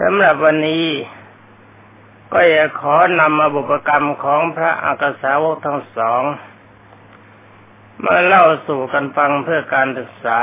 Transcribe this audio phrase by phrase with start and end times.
[0.00, 0.86] สำหรับวันนี้
[2.32, 6.22] ก็อยากขอนำมาบุปกรรมของพระอักษาวกทั้งสอง
[8.04, 10.40] มาเล่าสู่กันฟังเพื่อการศึกษา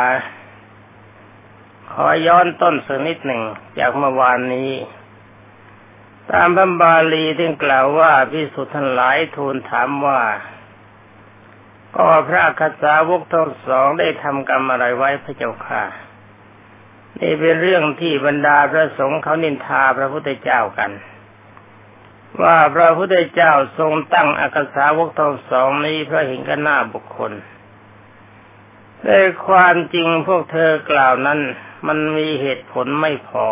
[1.92, 3.42] ขอย้อนต้นสักนิดหนึ่ง
[3.80, 4.72] จากเมื่อวานนี้
[6.32, 10.22] ตามพระบาลีที่กล่าวว่าพิสุทธิ์ทั้งหลายทูลถามว่า
[11.96, 15.84] ก็พระอักษาวกทั้งสองได้ทำกรรมอะไรไว้พระเจ้าค่ะ
[17.22, 20.92] นี่เป็นเรื่องที่บรรดาพระสงฆ์เขานินทาพระพุทธเจ้ากัน
[22.42, 27.32] ว่าพระพุทธเจ้าทรงตั้งอักษาวกทั้งสองนี้พระเห็นกันหน้าบุคคล
[29.06, 29.10] ใน
[29.48, 31.40] ความจริงพวกเธอกล่าวนั้น
[31.88, 33.48] มันมีเหตุผลไม่พอ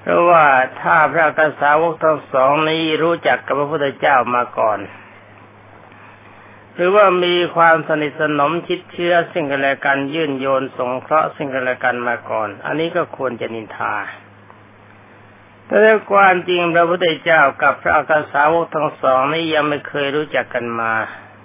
[0.00, 0.44] เพราะว่า
[0.80, 4.78] ถ้าพระอักษาวกทั้งสองนี้รู้จักกับพระพุทธเจ้ามาก่อน
[6.74, 13.94] หรือว่ามีความสนิทสนมชิดเชื้อสิ่งกันและกันยื่นโยนสงเคราะห์สิ่งกันและกันมาก่อน อันนี้ก็ควรจะนินทา
[15.66, 20.92] แต่ในความจริงพระพุทธเจ้ากับพระอาคาสาวกทั้งสองนี้ยังไม่เคยรู้จักกันมา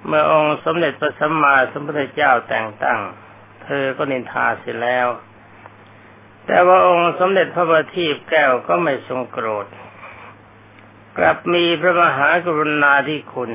[0.08, 3.00] เมื่อองค์สมเด็จพระสัมมาสัมพุทธเจ้าแต่งตั้ง
[3.64, 5.08] เธอก็นินทาเสียแล้ว
[6.46, 9.68] แต่ว่าองค์สมเด็จพระบัณฑิตแก้วก็ไม่ทรงโกรธ
[11.18, 13.52] กลับมีพระมหากรุณาธิคุณ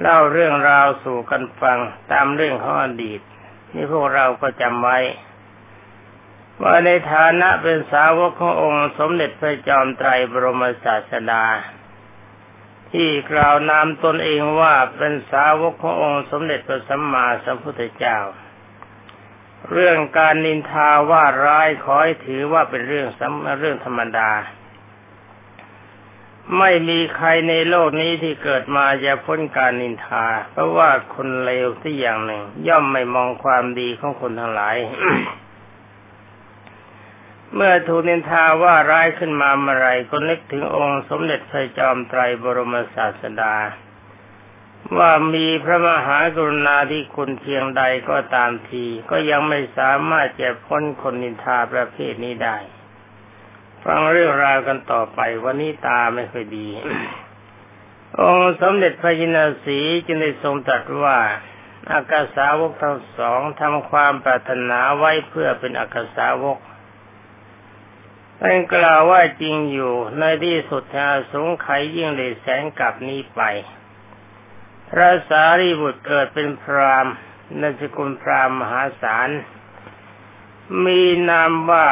[0.00, 1.78] เล่าเรื่องราวสู่กันฟัง
[2.12, 3.20] ตามเรื่องของอดีต
[3.74, 4.98] นี่พวกเราก็จำไว้
[6.62, 11.44] ว่าในฐานะเป็นสาวกขององค์สมเด็จพระจอมไตรบรมศาสดา
[12.92, 18.18] ที่กล่าวนามตนเองว่าเป็นสาวกขององค์สมเด็จพระสัมมาสัมพุทธเจ้า
[19.72, 24.30] เรื่องการนินทาว่าร้ายขอให้ถือว่าเป็นเรื่องสำเรื่องธรรมดา
[26.56, 34.76] ไม่มีใครในโลกนี้ที่เกิดมาจะพ้นการนินทา เพราะว่าคนเลวที่อย่างหนึ่ง ย่อมไม่มองความดีของคนทั้งหลาย
[37.54, 43.54] เมื่อถูกนินทาว่าร้ายขึ้นมาเมื่อไรก็นึกถึงองค์สมเด็จพระจอมไตรบรมศาสดา
[44.96, 52.56] ว่ามีพระมหากรุณาธิคุณเพียงใดก็ตามที ก็ยังไม่สามารถจะพ้นคนนินทาประเภทนี้ได้
[53.84, 56.68] ฟังเรื่องราวกันต่อไป วันนี้ตาไม่ค่อยดี
[58.20, 61.18] องค์สมเด็จพระยินาสีจึงได้ทรงตรัสว่า
[61.92, 66.58] อากาสาวกทั้งสองทำความปรารถนาไว้เพื่อเป็นอากาสาวก
[68.40, 73.42] ท่านกล่าวว่าจริงอยู่ในที่สุดแห่งสงไขยิ่งเลยแสงกลับนี้ไป
[74.90, 77.06] พระสารีบุตรเกิดเป็นพราม
[77.60, 79.28] นสกุลพรามมหาศาล
[80.84, 81.88] มีนามว่า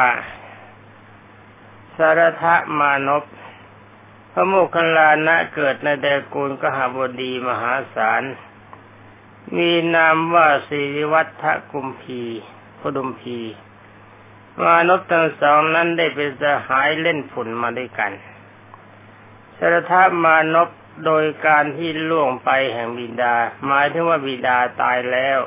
[1.97, 3.23] สารทะมานพ
[4.31, 8.23] พระโมคคัลลานะเกิดในแดกูลกหบดีมหาศาล
[9.55, 12.21] มีนามว่าสิริวัฒกุมพี
[12.79, 13.39] พดุมพี
[14.61, 18.11] มานพทั้งสองนั้นได้เป็นสหายเล่นฝุ่นมาด้วยกัน
[19.57, 19.93] สารท
[20.23, 20.69] มานพ
[21.05, 23.35] โดยการที่ล่วงไปแห่งบิดา
[23.65, 25.39] หมายถึงว่าบิดาตายแล้ว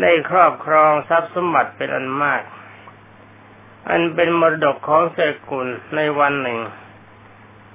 [0.00, 2.42] ได้ครอบครองทรัพย์สมบัติเป็นอันมาก
[3.88, 5.18] อันเป็นมรดกของเส
[5.48, 6.60] กุลในวันหนึ่ง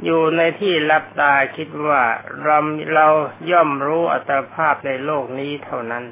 [0.03, 2.03] อยู่ในที่รับตาคิดว่า
[2.43, 2.57] เรา
[2.93, 3.07] เรา
[3.51, 6.05] ย่อมรู้อัตภาพในโลกนี้เท่านั้น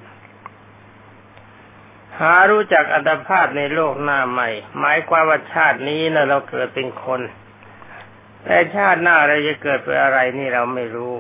[2.20, 4.50] หารู้จักอัตภาพในโลกหน้าใหม่
[4.80, 7.22] หมายความว่าชาตินี้นะเราเกิดเป็นคน
[8.44, 11.16] แต่ชาติหน้าเราจะเกิดเป็นอะไรนี่เราไม่รู้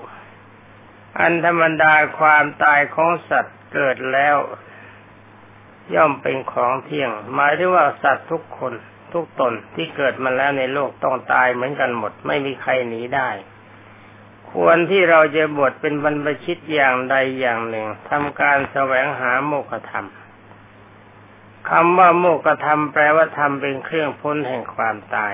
[1.19, 4.37] อันธรรมดาความตายของสัตว์เกิดแล้ว
[5.95, 8.73] ย่อมเป็นของเที่ยง หมายถึงว่าสัตว์ทุกคน
[9.13, 13.29] ทุกตนที่เกิดมาแล้วในโลกต้องตายเหมือนกันหมด ไม่มีใครหนีได้
[14.51, 20.07] ควรที่เราจะบวชเป็นบรรพชิตอย่างใดอย่างหนึ่งทำการแสวงหาโมกธรรม
[21.69, 25.33] คำว่าโมกธรรมแปลว่าธรรมเป็นเครื่องพ้นแห่งความตาย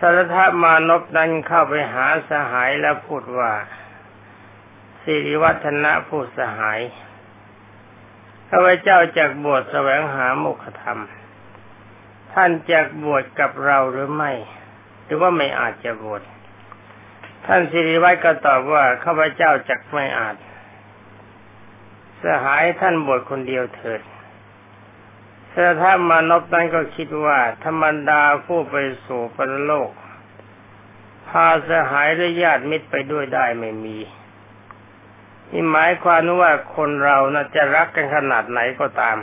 [0.00, 3.52] สารธามานพนั้นเข้าไปหาสหายแล้วพูดว่า
[5.02, 6.80] สิริวัฒนะผู้สหาย
[8.54, 11.00] ข้าพเจ้าจากบวชแสวงหาโมฆะธรรม
[12.32, 14.32] ท่านจากบวชกับเราหรือไม่
[15.04, 16.22] หรือว่าไม่อาจจะบวช
[17.46, 20.36] ท่านสิริวัตรก็ตอบว่าข้าพเจ้าจักไม่อาจ
[22.22, 24.00] สหายท่านบวชคนเดียวเถิด
[25.54, 28.76] สถามานพนั้นก็คิดว่าธรรมดาผู้ไป
[29.06, 29.90] สู่ปรโลก
[31.28, 33.98] พาสหายและญาติมิตรไปด้วยได้ไม่มี
[35.52, 39.18] นี่หมายความว่าคนเรานะ่จะรักกันขนาดไหนก็ตาม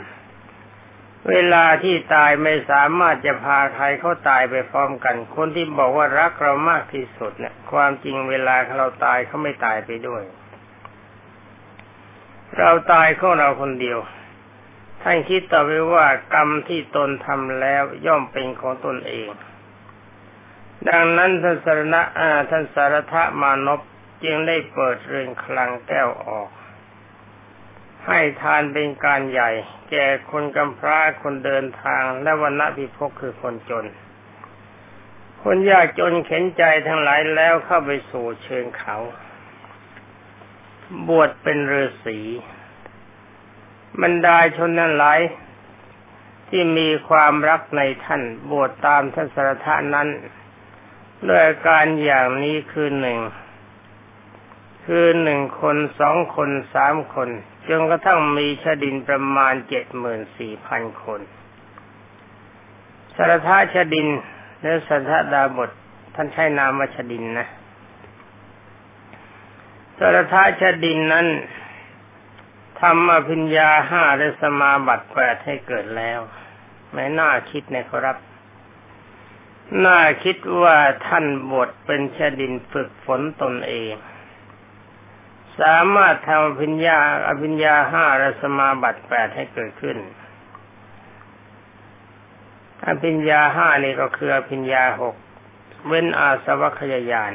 [1.28, 10.22] เวลาที่ตายไม่สามารถจะพาใครเขาตายไปพร้อมกัน คนที่บอกว่ารักเรามากที่สุดเนี่ย ความจริงเวลาเราตายเขาไม่ตายไปด้วย
[12.58, 13.98] เราตายของเราคนเดียว
[15.02, 19.28] ท่านคิดต่อไปว่ากรรมที่ตนทำแล้วย่อมเป็นของตนเอง
[20.88, 22.02] ดังนั้นท่านสารณะ
[22.50, 23.80] ท่านสารทะมานพ
[24.24, 26.48] จึงได้เปิดเรือนคลังแก้วออก
[28.06, 29.50] ให้ทานเป็นการใหญ่
[29.90, 33.86] แก่คนกำพร้าคนเดินทางและวันณะพิภพคือคนจน
[35.42, 38.96] คนยากจนเข็นใจทั้งหลายแล้วเข้าไปสู่เชิงเขา
[41.08, 42.18] บวชเป็นฤาษี
[44.02, 45.20] บรรดาชนนั้นหลาย
[46.48, 50.08] ที่มีความรักในท่านบวชตามท่านสารทานั้น
[51.28, 53.18] ด้วยการอย่างนี้คือหนึ่ง
[54.84, 57.28] คือหนึ่งคนสองคนสามคน
[57.68, 61.20] จนกระทั่งมีชดินประมาณเจ็ดหมื่นสี่พันคน
[63.16, 64.08] สารทาชดิน
[64.60, 65.70] และสัทดาบท
[66.14, 67.48] ท่านใช้นามวชดินนะ
[69.98, 71.26] สารทาชดินนั้น
[72.80, 76.20] ทำอภิญญาห้าและสมาบัติแปดให้เกิดแล้ว
[76.92, 78.16] ไม่น่าคิดนะครับ
[79.84, 80.76] น่าคิดว่า
[81.06, 83.92] ท่านบทเป็นชดินฝึกฝนตนเอง
[85.60, 86.98] สามารถทำอภิญญา
[87.28, 89.96] อภิญญาห้าและสมาบัติแปดให้เกิดขึ้น
[92.86, 95.14] อภิญญาห้านี่ก็คืออภิญญาหก
[95.86, 97.32] เว้นอาสวัคยายาน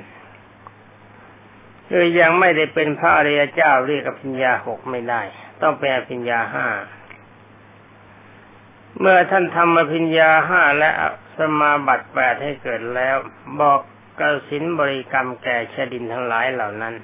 [1.90, 5.22] คือยังไม่ได้เป็นพระอริยเจ้าเรียกอภิญญาหกไม่ได้
[5.62, 6.68] ต้องเป็นอภิญญาห้า
[9.00, 10.90] เมื่อท่านทำอภิญญาห้าและ
[11.38, 13.16] สมาบัติแปดให้เกิดแล้ว
[13.60, 13.80] บอก
[14.20, 16.96] กสินบริกรรมแก่ชดินทั้งหลายเหล่านั้น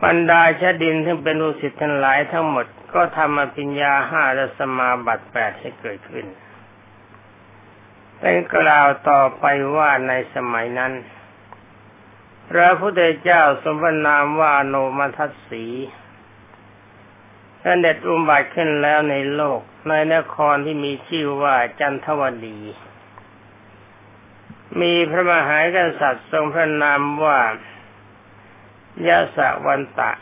[0.00, 6.26] บรรดาชาดินที่เป็นอุสิตทั้งหลายทั้งหมดก็ทำอภิญญาห้าและสมาบัติแปดให้เกิดขึ้น
[8.18, 9.44] เป็นกล่าวต่อไป
[9.76, 10.92] ว่าในสมัยนั้น
[12.50, 15.64] พระพุทธเจ้าสมบนามว่าโนมัทัสสี
[17.62, 22.58] ท่านเด็ดอุบัติขึ้นแล้วในโลกในนครที่มีชื่อว่าจันทวดี
[24.80, 27.40] มีพระมหากษัตริย์ทรงพระนามว่า
[29.08, 30.12] ยะสะวันตะ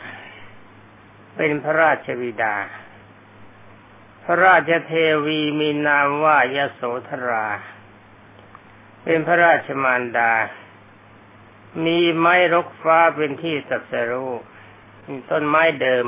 [1.35, 2.55] เป็นพระราชบิดา
[4.23, 4.93] พระราชเท
[5.25, 7.47] วีมีนามว่ายโสธรา
[9.03, 10.33] เป็นพระราชมารดา
[11.85, 14.31] มีไม้รกฟ้าเป็นที่ตัดสรู้
[15.31, 16.05] ต้นไม้เดิม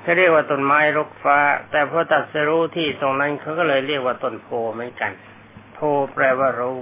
[0.00, 1.38] เขาเรียกว่าต้นไม้รกฟ้า
[1.70, 5.12] แต่พอตัดสรู้ที่ตรงนั้นเขาก็เลยเรียกว่าต้นโพเหมือนกัน
[5.74, 5.78] โพ
[6.14, 6.78] แปลว่ารู้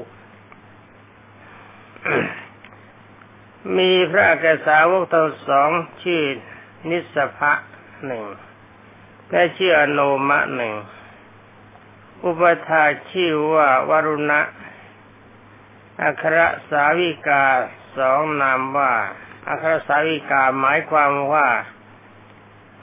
[3.79, 5.71] มีพระอักษาวกทั้งสอง
[6.03, 6.23] ชื่อ
[6.91, 7.53] นิสภะ
[8.07, 8.25] หนึ่ง
[9.31, 10.75] และชื่ออโนมะหนึ่ง
[12.25, 14.41] อุปถาชื่อว่าวรุณะ
[16.03, 16.39] อัคร
[16.71, 17.45] สาวิกา
[17.97, 18.93] สองนามว่า
[19.49, 21.49] อัครสาวิกาหมายความว่า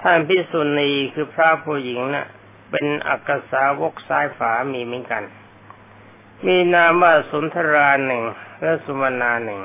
[0.01, 2.27] ท่านพิสุณีคือพระผู้หญิงนะ่ะ
[2.71, 5.23] เป็นอักษาวกซ้ายฝามีเหมือนกัน
[6.45, 8.23] มีนามว่าสุนทราหนึ่ง
[8.61, 9.61] และสุมาณาหนึ่ง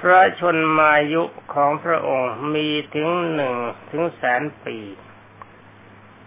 [0.00, 1.22] พระชนมายุ
[1.54, 3.56] ของพระองค์มีถึงหนึ่ง
[3.90, 4.78] ถึงแสนปี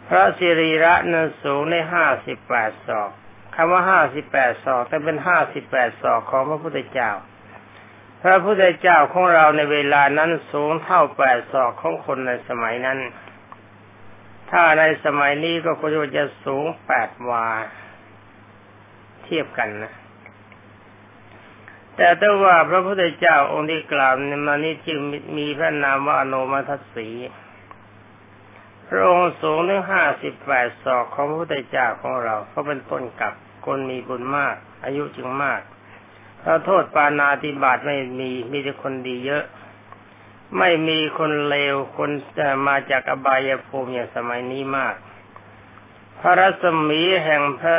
[0.08, 3.12] พระสิริระนั้นสูงในห้าสิบแปดศอก
[3.56, 7.12] คำว่าห้าสิบแปดศอกแต่เป็นห้าสิบแปดศอกของพระพุทธเจ้า
[8.24, 13.00] พระพุทธเจ้าของเราในเวลานั้นสูงเท่าแปดศอกของคนในสมัยนั้น
[14.52, 17.48] ถ้าในสมัยนี้ก็ควรจะสูงแปดวา
[19.24, 19.94] เทียบกันนะ
[21.96, 25.00] แต่ถ้าว่าพระพุทธเจ้าองค์ที่กล่าวในมานี้จึง
[25.38, 27.10] มีพระนามว่าอนุมัติสี
[28.88, 33.34] พระองค์สูงถึงห้าสิบแปดศอกของพระพุทธเจ้าของเราเขาเป็นต้นกับ
[33.66, 34.56] คนมีบุญมาก
[34.86, 35.62] อายุจึงมาก
[36.44, 39.44] ถ้าโทษปานาติบาตไม่มีมีแต่คนดีเยอะ
[40.58, 44.96] ไม่มีคนเลวคนจะมาจากอบายภูมิอย่างสมัยนี้มาก
[46.20, 47.76] พระรัศมีแห่งพระ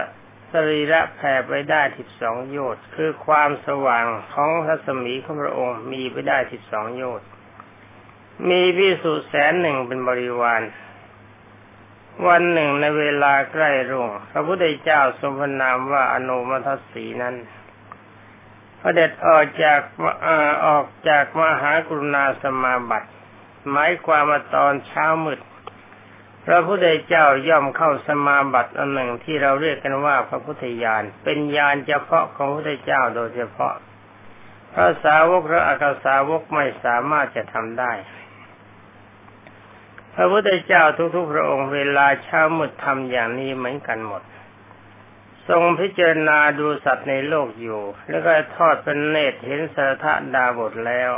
[0.52, 7.26] สรีระแผ่ไปได้สิบสองโยชน์คือความสว่างของรัศมีของพระองค์มีไปได้สิบสองโยชน์
[8.48, 10.62] มีพิสุแสนหนึ่งเป็นบริวาร
[12.26, 17.36] วันหนึ่งในเวลาใกล้รุ่งพระพุทธเจ้าทรงพระนามว่าอนุมัติสีนั้น
[18.80, 19.80] พระเด็จออกจาก
[20.66, 23.10] ออกจากมหากรุณาสมาบัติ
[23.70, 25.40] หมายความว่าตอนเช้ามืด
[26.46, 33.74] พระพุทธเจ้าย่อมเข้าสมาบัติอันหนึ่งที่เราเรียกกันว่าพระพุทธญาณเป็นญาณเฉพาะของพระพุทธเจ้าโดยเฉพาะ
[34.72, 37.92] พระสาวกพระอักสาวกไม่สามารถจะทำได้
[40.14, 40.84] พระพุทธเจ้า
[41.16, 44.22] ทุกๆพระองค์เวลาเช้ามืดทำอย่างนี้เหมือนกันหมด
[45.48, 51.12] ทรงพิจารณาดูสัตว์ในโลกอยู่ แล้วก็ทอดเป็นเนตรเห็นสารทดาบทแล้ว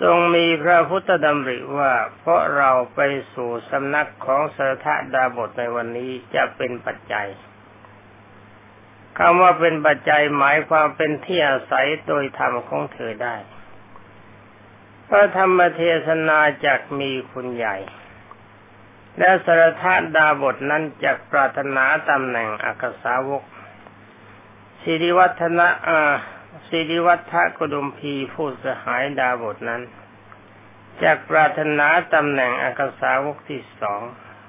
[0.00, 3.00] ทรงมีพระพุทธดำริว่า เพราะเราไป
[3.34, 7.28] สู่สำนักของสรทดาบทในวันนี้จะเป็นปัจจัย
[9.18, 13.36] คำว่าเป็นปัจจัยหมายความเป็นที่อาศัยโดยธรรมของเธอได้
[15.08, 17.76] พระธรรมเทศนาจากมีคุณใหญ่
[19.18, 19.84] และสรท
[20.16, 23.42] ดาบทนั้นจากปรารถนาตำแหน่งอักษาวก
[24.80, 26.00] สิริวัฒนะอา
[26.66, 29.82] สิริวัฒกุดุมพีผู้สหายดาบทนั้น
[31.02, 34.02] จากปรารถนาตำแหน่งอักษาวกที่สอง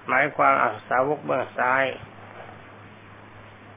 [0.07, 1.85] หมายความอักษาวกเบื้องซ้าย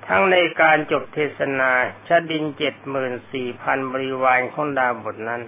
[0.06, 1.70] ทั้งในการจบเทศนา
[2.08, 5.42] ชดินเจ็ดหมื่นสี่พันบริวารของดาบทนั้น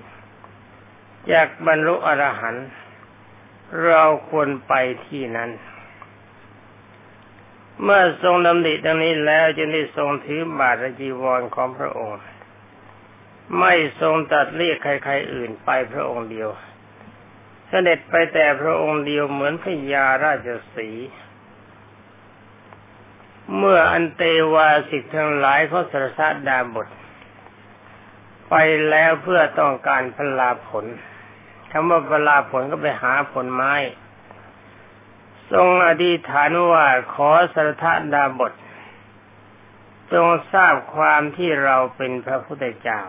[1.30, 2.66] จากบรรลุอรหันต์
[3.84, 4.72] เราควรไป
[5.06, 5.50] ที่นั้น
[7.82, 12.20] เมื่อทรงดำริดังนี้แล้วจึงได้ทรงถือบาทจีวรของพระองค์
[13.58, 16.48] ไม่ทรงตัดเรียกใครๆอื่นไปพระองค์เดียว
[17.68, 20.90] เสด็จไปแต่พระองค์เดียวเหมือนพญาราชสี
[23.56, 24.22] เมื่ออันเต
[24.54, 26.88] วาสิกทั้งหลายเขาสรสดาบท
[28.48, 28.54] ไป
[28.88, 30.84] แล้วเพื่อต้องการพลาผล
[31.70, 33.74] คำว่าเวลาผลก็ไปหาผลไม้
[35.52, 37.84] ทรงอธิษฐานว่าขอสรท
[38.14, 38.52] ดาบท
[40.12, 43.00] จงทราบความที่เราเป็นพระพุทธเจ้า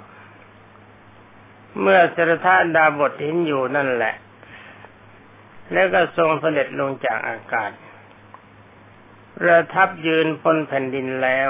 [1.82, 4.16] เมื่อสรทดาบทเห็นอยู่นั่นแหละ
[5.74, 7.72] แล้วก็ทรงเสด็จลงจากอากาศ
[9.40, 11.50] ประทับยืนบนแผ่นดินแล้ว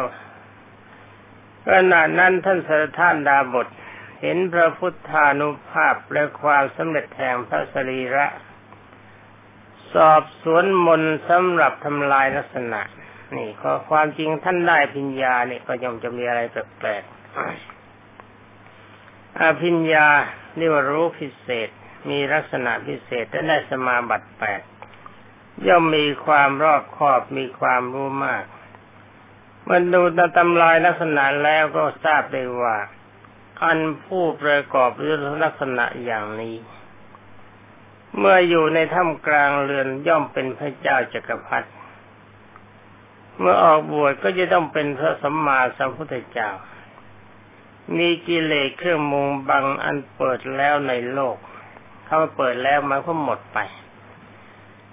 [1.69, 3.67] ขณะนั้นท่านสรทดาบท
[4.21, 8.27] เห็นพระพุทธานุภาพและความสำเร็จแห่งพระสรีระ
[9.93, 12.81] สอบสวนมนสำหรับทำลายลักษณะ
[13.35, 17.74] นี่ก็ความจริงท่านได้พิญญาเนี่ยก็ย่อมจะมีอะไรแปลกๆ
[19.41, 20.07] อภิญญา
[20.55, 21.69] เรียกว่ารู้พิเศษ
[22.09, 24.61] มีลักษณะพิเศษและได้สมาบัติแปด
[25.67, 28.45] ย่อมมีความรอบคอบมีความรู้มาก
[29.69, 30.01] มันดู
[30.37, 32.77] ตำลายลักษณะแล้วก็ทราบได้ว่า
[33.63, 36.55] อันผู้ประกอบด้วยลักษณะอย่างนี้
[38.17, 41.69] เมื่ออยู่ในถ้ำกลางเรือนย่อมเป็นพระเจ้าจักรพรรดิ
[43.39, 46.49] เมื่อออกบวชก็จะต้องเป็นพระสัมมาสัมพุทธเจ้า
[47.97, 51.37] มีกิเลสเครื่องมุงบังอันเปิดแล้วในโลก
[52.05, 53.57] เขาเปิดแล้วมันก็หมดไป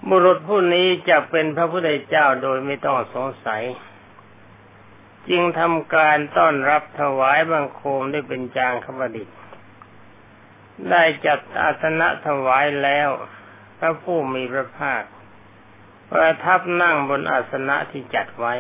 [0.09, 3.63] บุรุษผู้นี้จะเป็นพระพุทธเจ้าโดยไม่ต้องสงสัย
[5.29, 9.29] จึงทำการต้อนรับถวายบังคมได้เป็นจางขบดิษ
[10.91, 13.09] ได้จัดอาสนะถวายแล้ว
[13.79, 15.03] พระผู้มีพระภาค
[16.11, 18.55] ประทับนั่งบนอาสนะที่จัดไว้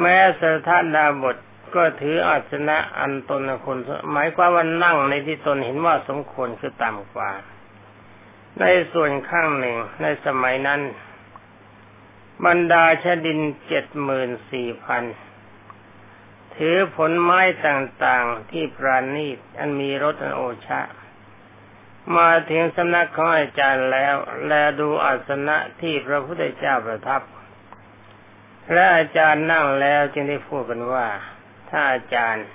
[0.00, 1.36] แม้สถานดาบท
[1.74, 3.78] ก็ถืออาสนะอันตนคน
[4.12, 7.30] หมายความว่านั่งในที่ตนเห็นว่าสมควรคือต่ำกว่า
[8.60, 10.80] ในส่วนข้างหนึ่งในสมัยนั้น
[12.46, 15.04] บรรดาชดินเจ็ดหมื่นสี่พัน
[16.56, 20.80] ถือผลไม้ต่างๆที่ปราณีตอันมีรสอันโอชะ
[22.16, 24.14] มาถึงสำนักของอาจารย์แล้ว
[24.46, 27.22] แลดูอาสนะที่พระพุทธเจ้าประทับ
[28.72, 31.06] และอาจารย์นั่งแล้วจึงได้พูดกันว่า
[31.70, 32.46] ถ้าอาจารย์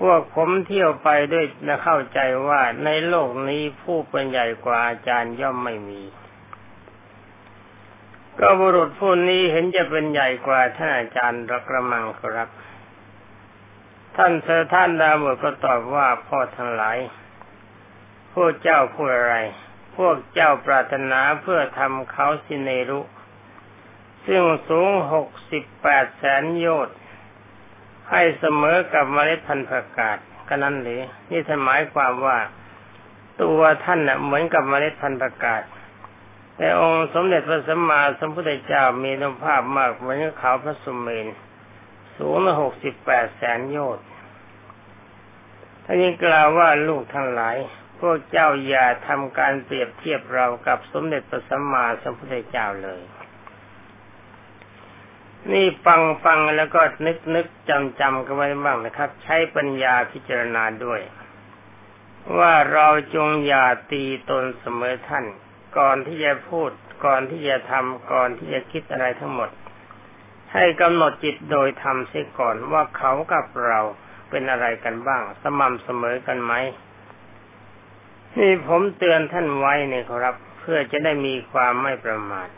[0.00, 6.02] พวกผมเที่ยวไปด้วยนะเข้าใจว่าในโลกนี้ผู้เป็นใหญ่กว่าอาจารย์ย่อมไม่มี
[8.38, 12.48] ก็บุรุษผู้นี้เห็นจะเป็นใหญ่กว่าท่านอาจารย์รักระมังครับ
[14.16, 16.98] ท่านเสอท่านดาวก็ตอบว่าพ่อทั้งหลาย
[18.32, 19.36] พวกเจ้าพูดอะไร
[19.96, 23.00] พวกเจ้าปรารถนาเพื่อทำเขาสิเนรุ
[24.26, 26.96] ซึ่งสูงหกสิบแปดแสนโยชน์
[28.12, 32.38] ให้เสมอกับเมล็ดพันธุ์ผักกาดก็นั้นหรือนี่ท่านหมายความว่า
[33.42, 35.62] ตัวท่านน่ะเหมือนกับเมล็ดพันธุ์ผักกาด
[36.56, 41.26] แต่องค์สมเด็จพระสัมมาสัมพุทธเจ้ามีนุภาพมากเหมือนเขาพระสุเมน
[42.16, 44.06] สูงหกสิบแปดแสนโยชน์
[45.84, 47.56] ท่านยังกล่าวว่าลูกทั้งหลาย
[48.00, 53.02] พวกเจ้าอย่าทำการเปรียบเทียบเรากับสมเด็จพระสัมมาสัมพุทธเจ้าเลย
[55.50, 61.00] นี่ฟังฟังแล้วก็นึกนึกจำจำกันไว้บ้างนะครับ ใช้ปัญญาพิจารณาด้วย
[62.38, 65.24] ว่าเราจงอย่าตีตนเสมอท่าน
[65.78, 66.70] ก่อนที่จะพูด
[67.04, 69.50] ก่อนที่จะทำก่อนที่จะคิดอะไรทั้งหมด
[70.52, 73.80] ให้กำหนดจิตโดยทำเสียก่อนว่าเขากับเรา
[74.30, 76.52] เป็นอะไรกันบ้าง สม่ำเสมอกันไหม
[78.36, 82.48] นี่ผมเตือนท่านไว้เนี่ยครับ เพื่อจะได้มีความไม่ประมาท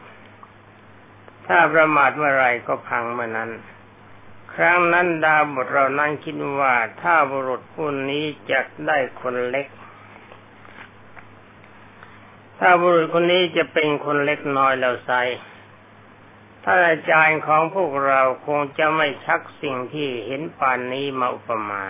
[1.47, 3.51] ถ้าประมาทเมื่อไรก็พังเมื่อนั้น
[4.55, 9.67] ครั้งนั้นดาบทเรานั้นคิดว่าถ้าบุรุษผู้นี้จะได้คนเล็ก
[12.59, 15.11] ถ้าบุรุษคนนี้จะเป็นคนเล็กน้อยแล้วไซ
[16.65, 21.83] ถ้าอาจารย์ของพวกเราคงจะไม่ชักสิ่งที่เห็นปานนี้มาอุปมา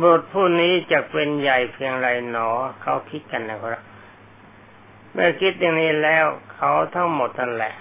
[0.00, 2.48] บุตรผู้นี้จะเป็นใหญ่เพียงไรหนอ
[2.82, 3.73] เขาคิดกันนะคร
[5.16, 7.74] เมื่อคิดอย่างนี้แล้วเขาทั้งหมดนั่นแหละ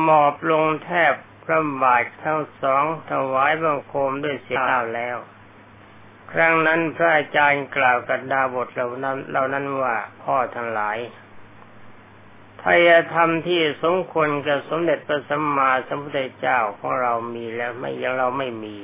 [0.00, 1.12] หมอบลงแทบ
[1.44, 4.62] พระบาททั้งสองถวายบังคมด้วยเสียง
[4.94, 5.16] แล้ว
[6.32, 10.98] ครั้งนั้นพระอาจารย์กล่าวกับดาบทเหล่านั้นเหล่านั้นว่าพ่อทั้งหลาย
[12.62, 18.76] ทายธรรมที่สมควรกับสมเด็จพระสัมมาสัมพุทธเจ้าของเรามีแล้วไม่ยังเราไม่มี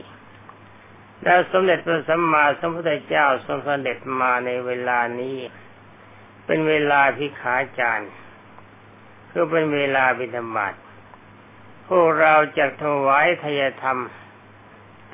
[1.23, 5.37] แล้วสมเด็จพระสัมมาสัมพุทธเจ้าทรงเสด็จมาในเวลานี้
[6.51, 8.11] เป็นเวลาพิขาจารย์
[9.31, 10.75] คือเป็นเวลาบิณฑบาต
[11.87, 13.99] พวกเราจะถวายทายธรรม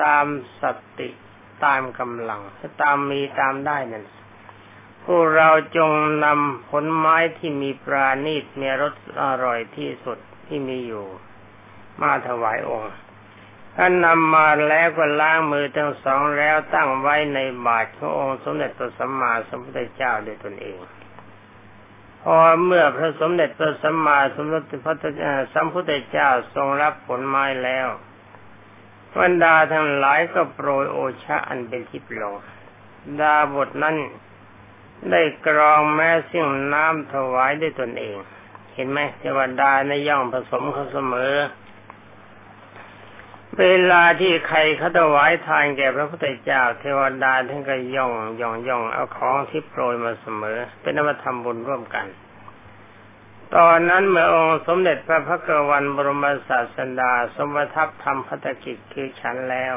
[0.02, 0.26] ตาม
[0.60, 0.62] ส
[0.98, 1.08] ติ
[1.64, 2.42] ตามกำลัง
[2.82, 4.04] ตามมีตามได้นั่น
[5.04, 5.90] พวกเราจง
[6.24, 11.06] นำผลไม้ที่มีปราณีตมีรสอร่อยที่สุดที่มีอยู่
[12.00, 12.94] มาถวายองค์
[13.76, 20.76] ท่านนำมาแล้วก็ล้างมือทั้งสองแล้วตั้งไว้ในบาตรขององค์สมเด็จพระสัมมาสัมพุทธเจ้าด้วยตนเอง
[22.24, 24.72] พอเมื่อพระสมเด็จพระสัมมาสัมพุทธ
[25.54, 27.88] สัมพุทธเจ้าทรงรับผลไม้แล้ว
[29.20, 32.34] บรรดาทั้งหลายก็โปรยโอชะอันเป็นทิพย์ลง
[33.20, 33.96] ดาบทนั้น
[35.10, 38.16] ได้กรองแม้ซึ่งน้ำถวายด้วยตนเอง
[38.74, 41.32] เห็นไหมเทวดาในย่องผสมเขาเสมอ
[43.60, 52.06] เวลาที่ใครเขาถวายทานแก่พระพุทธเจ้า เทวดาท่านก็ย่องย่องย่องเอาของที่โปรยมาเสมอ เป็นนวัตธรรมบุญร่วมกัน
[53.56, 59.74] ตอนนั้นเมื่อองค์สมเด็จพระพักวันบรมศาสดา สมทัพทำพัฒกิจคือฉันแล้ว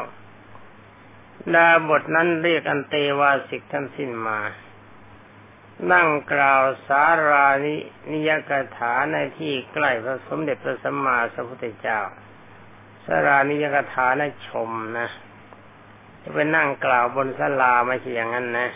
[1.54, 4.40] ดาบทนั้นเรียกอันเตวาสิกท่านสิ้นมา
[5.92, 7.76] นั่งกล่าวสารานิ
[8.12, 12.02] นิยกถาในที่ใกล้พระสมเด็จพระสัมมาสัมพุทธเจ้า
[13.08, 15.08] สารานิยกถานะชมนะ
[16.22, 18.70] จะไปนั่งกล่าวบนศาลาไม่ใช่อย่างนั้นนะ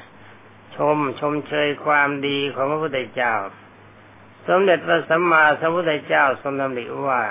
[0.76, 3.34] ชมชมเชยความดีของพระพุทธเจ้า
[4.48, 7.22] สมเด็จพระสัมมาสัมพุทธเจ้าทรงดำริว่า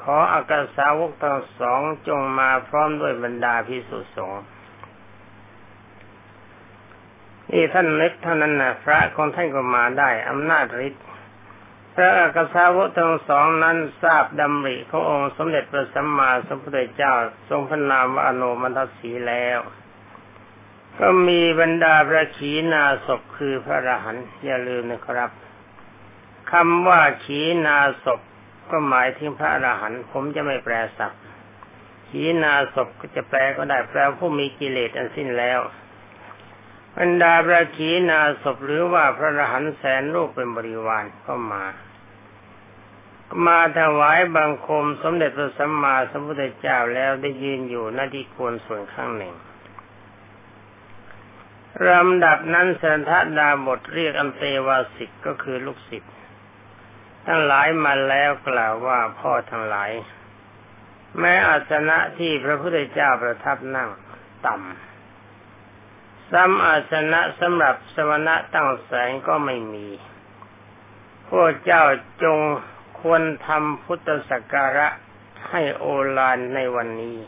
[0.00, 4.42] ขออากาสาวกทั้งสองจงมาพร้อมด้วยบรรดาพิสุสงฆ์
[7.50, 11.04] นี่ท่านนึกเท่านั้นนะพระของท่านก็มาได้อำนาจฤทธิ์
[11.94, 17.12] พระอักษาวกทั้งสองนั้นทราบดำริขององค์สมเด็จพระสัมมาสัมพุทธเจ้า
[17.48, 19.60] ทรงพระนามว่าอนุมันทสีแล้ว
[20.98, 25.30] ก็มีบรรดาพระขีณาศพคือพระรหันอย่าลืมนะครับ
[26.50, 28.20] คำว่าขีณาศพ
[28.70, 31.22] ก็หมายถึงพระอรหันต์ผมจะไม่แปลศัพท์
[32.08, 35.60] ขีณาศพก็จะแปลก็ได้แปลผู้มีกิเลสอันสิ้นแล้ว
[36.98, 41.64] บรรดาพระขีณาศพหรือว่าพระรหันแสนรูปเป็นบริวารก็มา
[43.46, 49.34] มาถวายบังคมสมเด็จพระสัมมาสัมพุทธเจ้าแล้วได้ยืนอยู่หน้าที่ควรส่วนข้างหนึ่ง
[51.88, 56.14] ลำดับนั้นสันทดาบทเรียกอันเตวาสิกก็คือลูกศิษย์
[57.26, 59.90] ทั้งหลายมาแล้วกล่าวว่าพ่อทั้งหลาย
[61.18, 63.88] แม้อาสนะที่พระพุทธเจ้าประทับนั่ง
[64.46, 64.91] ต่ำ
[66.32, 69.86] ซ้ำอาสนะสำหรับสมณะตั้งแสงก็ไม่มี
[71.28, 71.84] พวกเจ้า
[72.22, 72.38] จง
[73.00, 74.88] ควรทำพุทธสักการะ
[75.48, 77.18] ให้โอฬารในวันนี้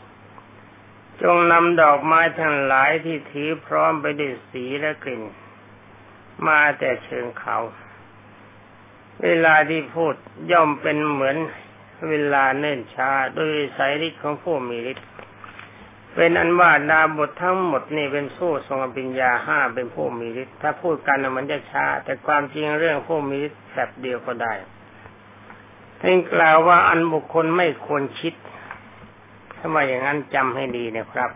[1.21, 5.21] จงนำดอกไม้ทั้งหลายที่ถือพร้อมไปด้วยสีและกลิ่น
[6.47, 7.57] มาแต่เชิงเขา
[9.23, 10.15] เวลาที่พูด
[10.51, 11.37] ย่อมเป็นเหมือน
[12.09, 15.07] เวลาเนิ่นช้าโดยสายฤทธิ์ของผู้มีฤทธิ์
[16.15, 24.53] เป็นอันว่าดาบททั้งหมดนี่เป็นสู้ทรงปัญญาห้าเป็นผู้มีฤทธิ์ถ้าพูดกันมันจะช้าแต่ความจริงเรื่องผู้มีฤทธิ์แบบเดียวก็ได้
[25.99, 28.33] ท่านกล่าวว่าอันบุคคลไม่ควรคิด
[29.57, 31.29] ถ้ามาอย่างนั้นจำให้ดีนะครับ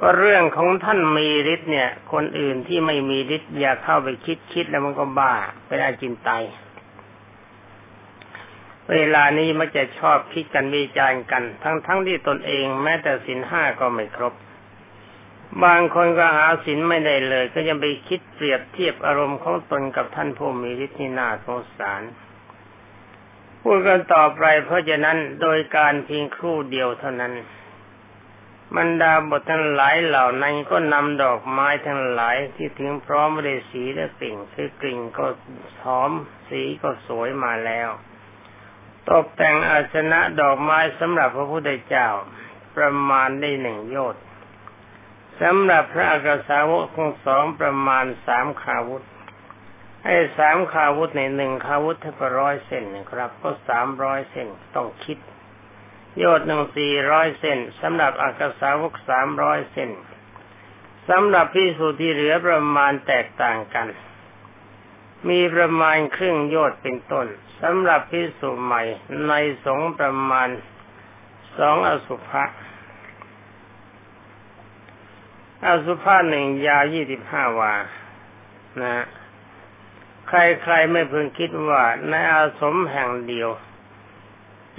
[0.00, 5.32] ว่าเรื่องของท่านมีฤทธิ์เนี่ย คนอื่นที่ไม่มีฤทธิ์อย่าเข้าไปคิดคิดแล้วมันก็บ้า
[5.66, 6.44] เป็นอาจินไตย
[8.92, 14.34] เวลานี้มักจะชอบคิดกันวิจารณ์กัน ทั้งทั้งที่ตนเองแม้แต่สินห้าก็ไม่ครบ
[15.64, 22.02] บางคนก็หาสินไม่ได้เลย ก็ยังไปคิดเปรียบเทียบอารมณ์ของตนกับท่านผู้มีฤทธิ์ที่น่าสงสาร
[23.62, 27.34] พูดกันต่อไปเพราะฉะนั้นโดยการเพียงครู่เดียวเท่านั้น
[28.76, 35.26] บรรดาบททั้งหลายเหล่านั้นก็นำดอกไม้ทั้งหลายที่ถึงพร้อมด้วยสีและกลิ่นคือกลิ่นก็
[35.82, 36.12] หอม
[36.48, 37.88] สีก็สวยมาแล้ว
[39.10, 42.08] ตกแต่งอาสนะดอกไม้สำหรับพระพุทธเจ้า
[42.76, 44.22] ประมาณได้หนึ่งโยชน์
[45.40, 49.04] สำหรับพระอักษาวกของสองประมาณสามขาวุธ
[50.04, 55.18] ให้สามขาวุธในหนึ่งขาวุธถ้าก็ร้อยเส้นนะครับ ก็สามร้อยเส้นต้องคิด
[56.18, 59.90] โยชน์หนึ่งสี่ร้อยเส้นสำหรับอักษาวกสามร้อยเส้น
[61.08, 63.86] สำหรับพิสูจน์ที่เหลือประมาณแตกต่างกัน
[65.28, 67.26] มีประมาณครึ่งโยชน์เป็นต้น
[67.62, 68.82] สำหรับพิสูจน์ใหม่
[69.28, 69.32] ใน
[69.64, 70.48] สงประมาณ
[71.58, 72.44] สองอสุภะ
[75.66, 77.74] อสุภาหนึ่งยาวยี่สิบห้าวา
[78.82, 79.06] นะ
[80.28, 83.50] ใครๆไม่พึงคิดว่าในอาสมแห่งเดียว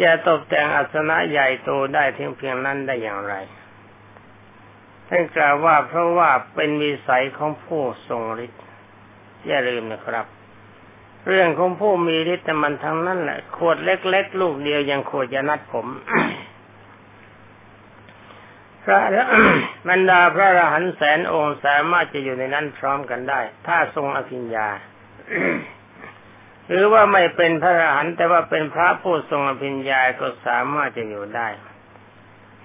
[0.01, 3.33] จะตกแต่งอัสนะใหญ่โตได้เพียงเพียงนั้นได้อย่างไร
[5.07, 8.63] ท่านกล่าวว่าเพราะว่าเป็นวิสัยของผู้ทรงฤทธิ์
[9.45, 10.25] อย่าลืมนะครับ
[11.27, 15.87] เรื่องของผู้มีฤทธิ์มันทั้งนั้นแหละขวดเล็กๆลูกเดียวยังขวดจะนัดผม
[18.83, 18.99] พระ
[19.89, 24.67] บรรดาพระอรหันต์แสนองค์สามารถจะอยู่ในนั้นพร้อมกันได้ ถ้าทรงอภิญญา
[26.69, 31.47] หรือว่าไม่เป็นพระอรหันต์แต่ว่าเป็นพระผู้ทรงอภิญญาก็สามารถจะอยู่ได้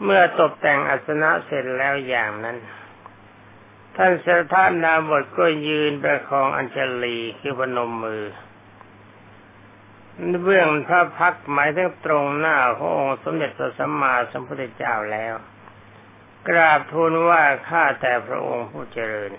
[0.05, 2.57] เมื่อตกแต่งอัสนะเสร็จแล้วอย่างนั้น
[3.97, 8.25] ท่านเสถานนาบทก็ยืนประคองอัญชลีคือพนมมือ
[10.43, 15.35] เบื้องพระพักหมายถึงตรงหน้าพระองค์สมเด็จพระสัมมาสัมพุทธเจ้าแล้ว
[16.49, 19.33] กราบทูลว่าข้าแต่พระองค์ผู้เจริญ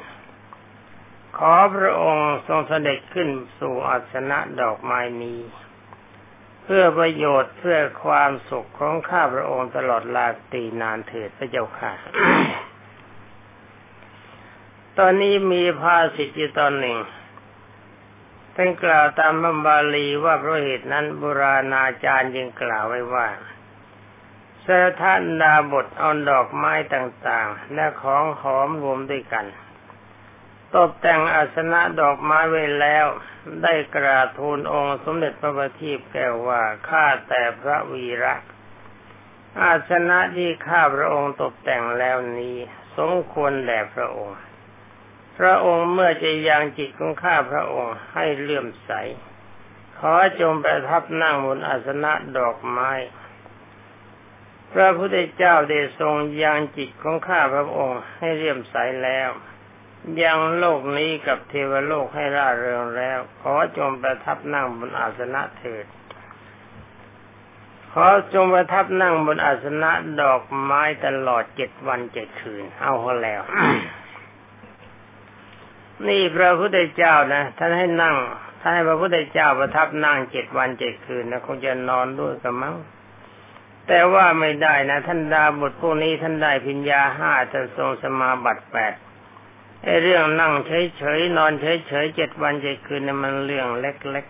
[1.38, 5.39] ขอพระองค์ทรงเสด็จขึ้นสู่อัสนะดอกไม้นี้
[6.63, 11.94] เพื่อประโยชน์เพื่อความสุขของข้าพระองค์ตลอดลาตีนานเถิดพระเจ้าค่ะ
[14.99, 16.97] ตอนนี้มีภาสิทธิตอนหนึ่ง
[18.56, 23.27] ท่านกล่าวตามบัมบาลีว่าเพราะเหตุนั้นบุราณาจารย์ยังกล่าวไว้ว่า
[24.67, 24.69] ส
[25.01, 29.45] ถานดาบทเอาดอกไม้ต่างๆ และของหอมรวมด้วยกัน
[30.75, 33.06] ตกแต่งอาสนะดอกไม้ไว้แล้ว
[33.63, 38.34] ได้กราบทูลองค์สมเด็จพระบัณฑิตแก้วว่าข้าแต่พระวีระ
[39.62, 42.58] อาสนะที่ข้าพระองค์ตกแต่งแล้วนี้
[42.97, 44.39] สมควรแด่พระองค์
[45.38, 48.91] พระองค์เมื่อจะยังจิตของข้าพระองค์ให้เลื่อมใส
[50.00, 52.91] ขอจงประทับนั่งบนอาสนะดอกไม้
[54.74, 59.30] พระพุทธเจ้าได้ทรงยังจิตของข้าพระองค์ให้เรียมใสแล้ว
[60.24, 65.86] ยังโลกนี้กับเทวโลกให้ร่าเริงแล้ว ขอจงประทับนั่งบนอาสนะเถิด
[67.93, 69.91] ขอจงประทับนั่งบนอาสนะ
[70.22, 73.41] ดอกไม้ตลอดเจ็ดวันเจ็ดคืน เอาเขาแล้ว
[76.10, 78.16] นี่พระพุทธเจ้านะท่านให้นั่ง
[78.60, 82.76] ท่านให้พระพุทธเจ้าประทับนั่งเจ็ดวันเจ็ดคืนนะคงจะนอนด้วยกันมั้ง
[83.88, 88.94] แต่ว่าไม่ได้นะ ท่านดาบทพวกนี้ท่านได้พิญญาห้าท่านทรงสมาบัติแปด
[89.84, 94.26] ไอ้เรื่องนั่งเฉยๆนอนเฉยๆเจ็ดวันเจ็ดคืนนี่มันเรื่องเล็ก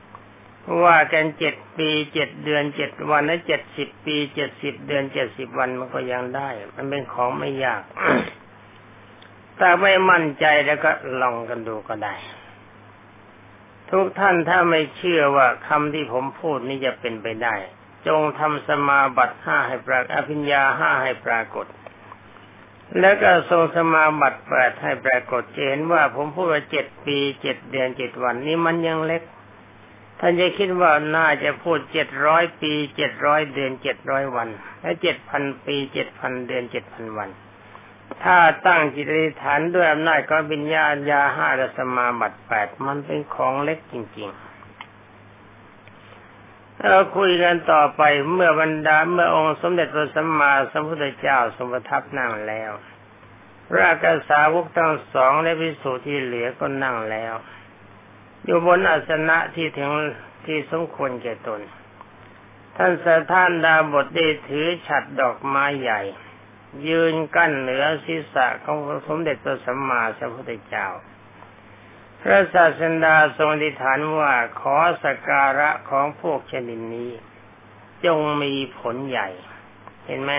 [0.00, 7.82] ๆว่ากันเจ็ดปีเจ็ดเดือนเจ็ดวันและเจ็ดสิบปีเจ็ดสิบเดือนเจ็ดสิบวันมันก็ยังได้ มันเป็นของไม่ยาก
[9.58, 10.90] แต่ไม่มั่นใจแล้วก็
[11.22, 12.14] ลองกันดูก็ได้
[13.90, 17.54] ทุกท่านถ้าไม่เชื่อว่าคำที่ผมพูดนี้จะเป็นไปได้
[18.06, 21.66] จงทำสมาบัติห้าให้ปรากอภิญญาห้าให้ปรากฏ
[23.00, 29.22] แล้วก็ทรงสมาบัติแปดให้ปรากฏเห็นว่าผมพูดว่าเจ็ดปีเจ็ดเดือนเจ็ดวันนี้มันยังเล็ก
[30.20, 34.48] ท่านจะคิดว่าน่าจะพูดเจ็ดร้อยปีเจ็ดร้อยเดือนเจ็ดร้อยวัน
[34.82, 37.30] และเจ็ดพันปีเจ็ดพันเดือนเจ็ดพันวัน
[38.24, 44.48] ถ้าตั้งจิตอธิษฐานด้วยอำนาจก็บิญญาญาห้าสมาบัติแปดมันเป็นของเล็กจริงๆ
[46.90, 48.02] เราคุยกันต่อไป
[48.32, 52.70] เมื่อบรรดาเมื่อองค์สมเด็จพระสัมมาสัมพุทธเจ้าทรงประทับนั่งแล้ว
[53.68, 57.34] พระกษาวกทั้งสองและพิสุที่เหลือก็นั่งแล้ว
[58.44, 59.90] อยู่บนอาสนะที่ถึง
[60.46, 61.60] ที่สมควรแก่ตน
[62.76, 66.00] ท่านสถานดาบทได้ถือฉัดดอกไม้ใหญ่
[66.88, 70.88] ยืนกั้นเหนือศีรษะของสมเด็จพระสัมมาสัมพุทธเจ้า
[72.20, 77.10] พระศาสดาทรงอธิษฐานว่าขอสการะของพวกชนิดนี้
[78.04, 79.28] จงมีผลใหญ่
[80.06, 80.32] เห็นไหม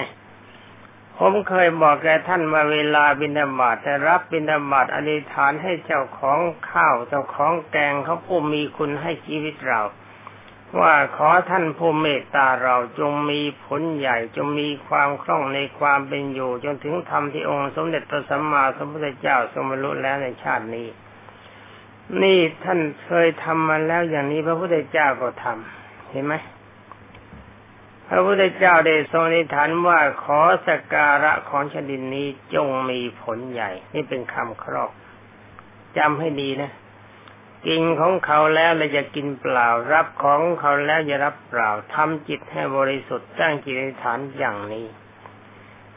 [1.17, 6.39] ผมเคยบอกแกท่านว่าเวลาบิณฑบาตจะรับบิณฑบาตอธิษฐานให้เจ้าของ
[6.71, 9.81] ข้าวเจ้าของแกงเขาผู้มีคุณให้ชีวิตเรา
[10.77, 20.88] ว่าขอท่านผู้เมตตาเราจงมีผลใหญ่จงมีความคล่องในความเป็นอยู่จนถึงธรรมที่องค์สมเด็จพระสัมมาสัมพุทธเจ้าทรงบรรลุแล้วในชาตินี้
[22.21, 26.34] นี่ท่านเคยทำมาแล้วอย่างนี้พระพุทธเจ้าก็ทำเห็นไหม
[28.08, 34.91] พระพุทธเจ้าได้ทรงนิฐานว่าขอสการะของชดินนี้จงมีผลใหญ่ นี่เป็นคำครอบ
[35.97, 36.71] จำให้ดีนะ
[37.67, 44.88] กินของเขาแล้วเราจะกินเปล่า รับของเขาแล้วจะรับเปล่าทำจิตให้บริสุทธิ์ตั้งจิตในฐานอย่างนี้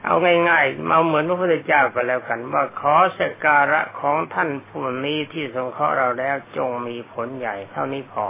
[0.05, 0.14] เอา
[0.48, 8.27] ง่ายๆมาเหมือนพระพุทธเจ้าก็แล้วกัน ว่าขอสการะของท่านผู้นี้ที่ทรงเคราะห์เราแล้วจงมีผลใหญ่เท่านี้พอ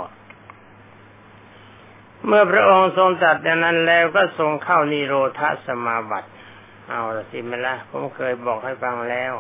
[2.26, 6.30] เมื่อพระองค์ทรงตรัสดังนั้นแล้วก็ทรงเข้านิโรธสมาบัติ
[6.88, 9.32] เอาละสิมละผมเคยบอกให้ฟังแล้ว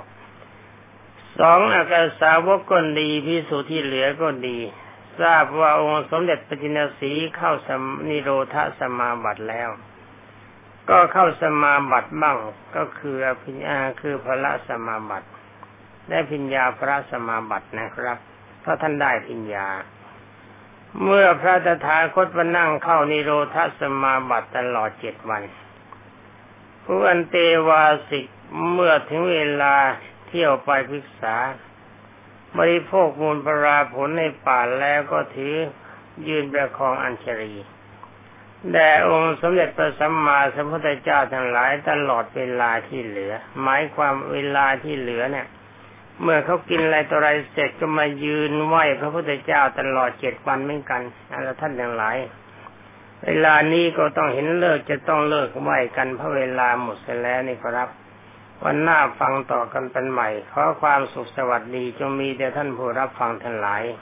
[1.38, 4.58] สองอากาสาวกก็ดีพิสูจที่เหลือก็ดี
[5.20, 9.70] ทราบว่าองค์สมเด็จพระจินสีเข้าสมนิโรธสมาบัติแล้ว
[10.90, 12.36] ก็เข้าสมาบัติบ้าง
[12.76, 15.28] ก็คืออภิญญาคือพระสมาบัติ
[16.08, 18.18] ได้พิญญาพระสมาบัตินะครับ
[18.64, 19.68] ถ้าท่านได้พิญญา
[21.02, 25.42] เมื่อพระตถาคตมานั่งเข้านิโรธสมาบัติตลอดเจ็ดวัน
[26.84, 27.36] ผู้อันเต
[27.68, 28.26] วาสิก
[28.72, 29.74] เมื่อถึงเวลา
[30.32, 31.36] เที่ยวไปพิกษา
[32.58, 35.54] บริโภคมูลปราผลในป่าแล้วก็ถือ
[36.28, 37.54] ยืนประคองอัญชรี
[38.72, 45.46] แด่องค์สมเด็จพระสัมมาสัมพุทธเจ้าทั้งหลายตลอดเวลาที่เหลือ หมายความเวลาที่เหลือเนี่ย
[46.22, 51.02] เมื่อเขากินอะไรต่ออะไรเสร็จก็มายืนไหวพระพุทธเจ้าตลอดเจ็ดวันเหมือนกัน
[51.44, 52.16] แล้วท่านทั้งหลาย
[53.24, 57.88] เวลานี้ก็ต้องเห็นเลิกจะต้องเลิกไหวกันเพราะเวลาหมดเสียแล้วนี่ครับ
[58.66, 63.82] วันหน้าฟังต่อกันเป็นใหม่ ขอความสุขสวัสดีจงมีแด่ท่านผู้รับฟังทั้งหลาย